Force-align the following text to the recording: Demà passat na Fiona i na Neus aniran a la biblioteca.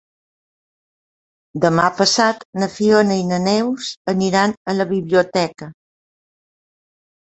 Demà 1.65 1.85
passat 1.99 2.43
na 2.63 2.71
Fiona 2.79 3.19
i 3.23 3.29
na 3.35 3.41
Neus 3.45 3.95
aniran 4.17 4.59
a 4.75 4.79
la 4.83 4.93
biblioteca. 4.97 5.75